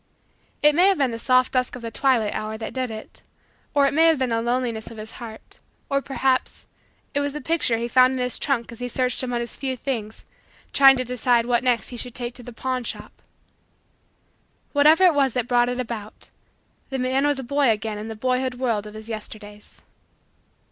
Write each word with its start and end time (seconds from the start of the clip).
It 0.63 0.73
may 0.73 0.87
have 0.87 0.97
been 0.97 1.11
the 1.11 1.19
soft 1.19 1.51
dusk 1.51 1.75
of 1.75 1.83
the 1.83 1.91
twilight 1.91 2.33
hour 2.33 2.57
that 2.57 2.73
did 2.73 2.89
it: 2.89 3.21
or 3.75 3.85
it 3.85 3.93
may 3.93 4.05
have 4.05 4.17
been 4.17 4.31
the 4.31 4.41
loneliness 4.41 4.89
of 4.89 4.97
his 4.97 5.11
heart: 5.11 5.59
or, 5.91 6.01
perhaps, 6.01 6.65
it 7.13 7.19
was 7.19 7.33
the 7.33 7.39
picture 7.39 7.77
he 7.77 7.87
found 7.87 8.13
in 8.13 8.19
his 8.19 8.39
trunk 8.39 8.71
as 8.71 8.79
he 8.79 8.87
searched 8.87 9.21
among 9.21 9.41
his 9.41 9.55
few 9.55 9.77
things 9.77 10.25
trying 10.73 10.97
to 10.97 11.03
decide 11.05 11.45
what 11.45 11.63
next 11.63 11.89
he 11.89 11.97
should 11.97 12.15
take 12.15 12.33
to 12.33 12.41
the 12.41 12.51
pawn 12.51 12.83
shop. 12.83 13.11
Whatever 14.73 15.03
it 15.05 15.13
was 15.13 15.33
that 15.33 15.47
brought 15.47 15.69
it 15.69 15.79
about, 15.79 16.31
the 16.89 16.97
man 16.97 17.27
was 17.27 17.37
a 17.37 17.43
boy 17.43 17.69
again 17.69 17.99
in 17.99 18.07
the 18.07 18.15
boyhood 18.15 18.55
world 18.55 18.87
of 18.87 18.95
his 18.95 19.07
Yesterdays. 19.07 19.83